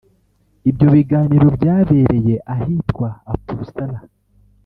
[0.69, 3.99] Ibyo biganiro byabereye ahitwa ’Uppsala